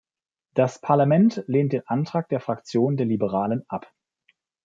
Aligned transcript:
Das 0.55 0.81
Parlament 0.81 1.43
lehnt 1.45 1.73
den 1.73 1.87
Antrag 1.87 2.27
der 2.29 2.39
Fraktion 2.39 2.97
der 2.97 3.05
Liberalen 3.05 3.63
ab. 3.69 3.93